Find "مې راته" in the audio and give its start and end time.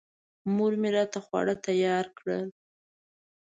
0.81-1.19